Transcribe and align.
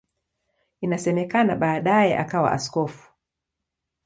Inasemekana 0.81 1.55
baadaye 1.55 2.17
akawa 2.17 2.51
askofu. 2.51 3.11